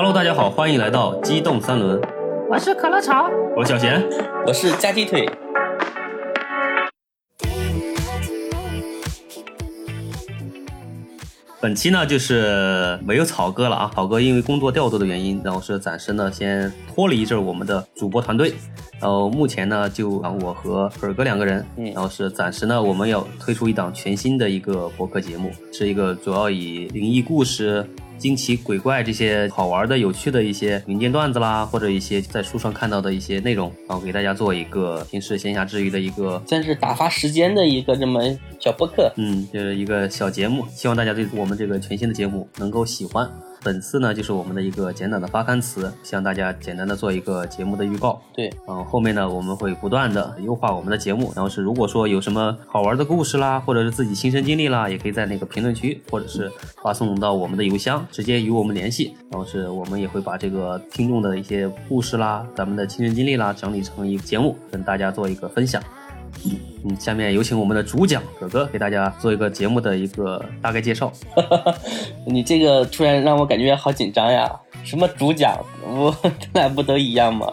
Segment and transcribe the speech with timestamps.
[0.00, 2.00] Hello，大家好，欢迎来到机动三轮，
[2.48, 4.00] 我是可乐草，我是小贤。
[4.46, 5.28] 我是加鸡腿。
[11.60, 18.54] 本期呢就是没有草哥了啊，草哥因为工作调度的原因，然后是暂时呢先脱离一阵儿我们的主播团队，
[19.00, 27.84] 然后目前呢就啊我和尔哥两个人，嗯然后是暂时呢我们要推出一档全新的一个博客节目，是一个主要以灵异故事。
[28.18, 38.20] 惊奇鬼怪这些好玩的、有趣的一些民间段子啦，或者一些在书上看到的一些内容，然后给大家做一个平时闲暇之余的一个算是打发时间的一个这么
[38.60, 39.12] 小播客。
[39.16, 43.30] 嗯，就是一个小节目，希望大家对我们这个全新的节目能够喜欢。
[43.62, 48.20] 本次呢，就是我们的一个简短的发刊词，向大家简单的做一个节目的预告。
[48.34, 51.32] 对，然后后面呢，我们会不断的优化我们的节目。
[51.34, 56.50] 然后是如果说有什么好玩的故事啦，或者是自己亲身经历啦，也可以在那个评论区，或者是
[56.82, 59.14] 发送到我们的邮箱，直接与我们联系。
[59.30, 65.82] 然后是我们也会把这个听众的一些故事啦，咱们的亲身经历啦，整理成一个节目，跟大家做一个分享。
[66.84, 71.12] 嗯，下面有请我们的主讲哥哥给大家做一个节目的一个大概介绍。
[72.26, 74.50] 你这个突然让我感觉好紧张呀！
[74.84, 77.52] 什么主讲，我 咱俩不都一样吗？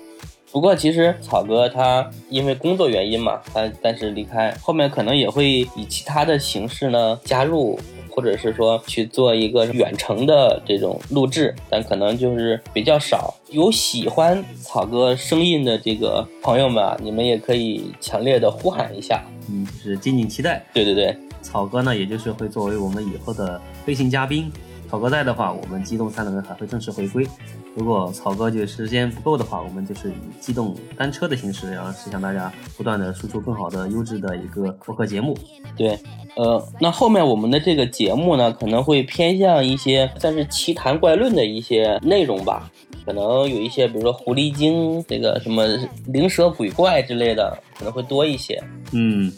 [0.52, 7.78] 不过其实草哥他因为工作原因嘛，他暂时离开，后面可能也会以其他的形式呢加入，
[8.16, 13.34] 或者是说去做一个远程的这种录制，但可能就是比较少。
[13.50, 19.22] 有喜欢草哥声音的这个朋友们啊，你们也可以强烈的呼喊一下。
[19.50, 20.64] 嗯，就是敬请期待。
[20.72, 24.50] 对对对，草哥呢，也就是会作为我们以后的飞行嘉宾。
[24.88, 27.26] 草哥在的话，我们机动三轮还会正式回归。
[27.74, 35.36] 如果草哥就时间不够的话，我们就是以机动单车的形式，然后是向大家不断的输出更好的优质的一个播客节目。
[35.76, 35.98] 对，
[36.36, 42.70] 呃，那后面我们的这个节目呢，可能会偏向一些算是奇谈怪论的一些内容吧，
[43.04, 45.66] 可能有一些，比如说狐狸精这个什么
[46.06, 48.62] 灵蛇鬼怪之类的，可能会多一些。
[48.92, 49.30] 嗯，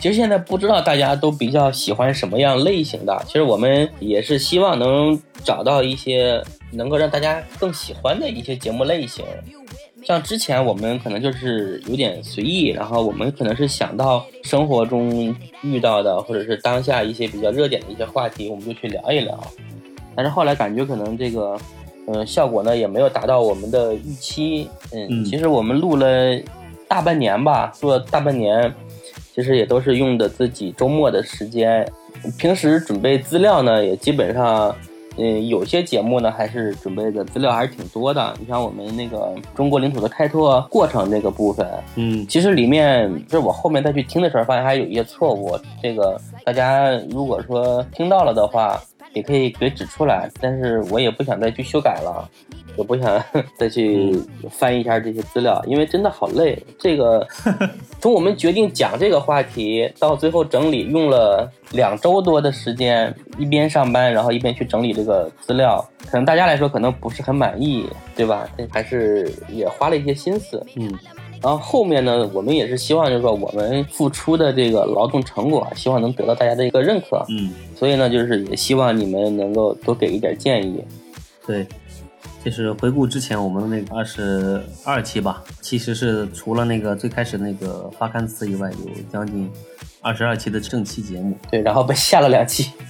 [0.00, 9.22] 其实现在不知道大家都比较喜欢什么样类型的，其实我们也是希望能找到一些能够让大家更喜欢的一些节目类型。
[10.02, 19.38] 像之前我们可能就是有点随意，然后我们可能是想到生活中遇到的，或者是当下一些比较热点的一些话题，我们就去聊一聊。
[20.16, 21.54] 但是后来感觉可能这个，
[22.06, 24.66] 呃，效果呢也没有达到我们的预期。
[24.92, 26.06] 嗯，嗯其实我们录了
[26.88, 28.74] 大半年吧，做了大半年，
[29.34, 31.86] 其实也都是用的自己周末的时间，
[32.38, 34.74] 平时准备资料呢也基本上。
[35.18, 38.32] 嗯，有些节目呢，还是准备的资料还是挺多的。
[38.38, 45.58] 你像我们那个中国领土的开拓过程这个部分，嗯，其实里面就是我后面再去听的时候，发现还有一些错误。
[45.82, 48.80] 这个大家如果说听到了的话，
[49.12, 50.30] 也可以给指出来。
[50.40, 52.26] 但是我也不想再去修改了，
[52.78, 53.22] 也不想
[53.58, 54.16] 再去
[54.48, 56.56] 翻一下这些资料，因为真的好累。
[56.78, 57.26] 这个
[58.00, 65.86] 从我们决定讲这个话题到最后整理，用了两周多的时间，一边上班，然后一边去整理这个资料。
[66.10, 68.48] 可能大家来说可能不是很满意，对吧？
[68.56, 70.64] 但还是也花了一些心思。
[70.76, 70.90] 嗯，
[71.42, 77.22] 然后后面呢，我们也是希望就是说我们付出的这个劳动成果，希望能得到大家的一个认可。
[77.28, 80.82] 嗯，所以呢，就是也希望你们能够多给一点建议。
[81.46, 81.66] 对。
[82.42, 89.50] 就是回顾之前我们那个二十二期吧，其实是除了那个最开始那个发刊词以外，有将近
[90.00, 91.36] 二十二期的正期节目。
[91.50, 92.70] 对，然后被下了两期。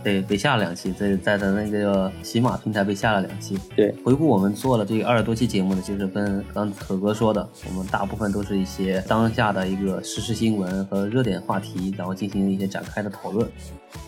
[0.00, 3.58] 对，被下了两期，在在的那个喜马平台被下了两期。
[3.74, 13.46] 对，回顾我们做了这个二十多期节目呢，就是跟刚可哥说的，我们大部分都是一些当下的一个实时事新闻和热点话题，然后进行一些展开的讨论。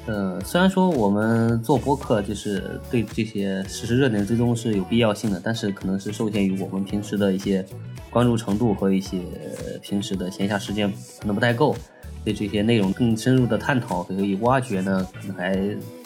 [0.06, 7.66] 呃，虽然说我们做播客就是对这些实时热点追踪是有必要性的，但是可能是受限于我们平时的一些
[8.10, 9.18] 关注程度和一些
[9.82, 11.74] 平时的闲暇时间可能不太够。
[12.24, 15.56] 对这些内容更深入的探讨和以挖掘呢，可能还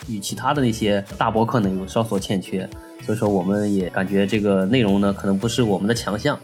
[0.09, 2.69] 与其他的那些大博客呢有稍所欠缺，
[3.03, 6.39] 所以说我们也感觉这个内容呢可能不是我们的强项，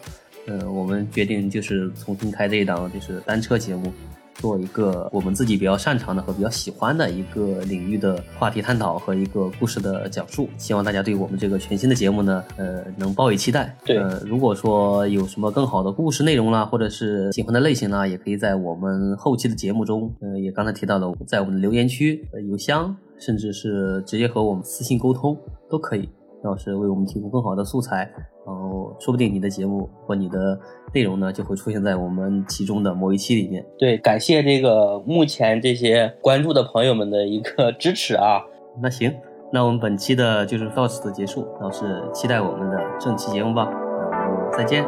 [0.47, 3.93] 呃，我们决定就是重新开这一档就是单车节目，
[4.41, 10.49] 做一个我们自己比较擅长的和比较喜欢的一个领域的话题探讨和一个故事的讲述。
[10.57, 13.77] 希望大家对我们这个全新的节目呢，呃，能抱以期待。
[13.85, 25.37] 对呃，如果说有什么更好的故事内容啦，或者是喜欢的类型啦，也可以在我们后期的节目中，呃，也刚才提到了，在我们的留言区、呃、邮箱，甚至是直接和我们私信沟通
[25.69, 26.09] 都可以。
[26.43, 28.11] 然后是为我们提供更好的素材，
[28.47, 30.59] 然后说不定你的节目或你的
[30.95, 33.65] 内容呢就会出现在我们其中的某一期里面。
[33.79, 38.41] 对，感谢这个目前这些关注的朋友们的一个支持啊。
[38.81, 39.15] 那行，
[39.53, 43.69] 那我们本期的就是到此的结束，然后是期待我们的正期节目吧。
[44.11, 44.85] 然后再见，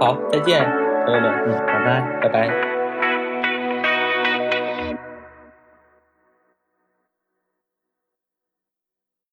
[0.00, 0.64] 好，再见，
[1.04, 2.20] 朋友们，嗯，拜拜。
[2.22, 2.77] 拜拜。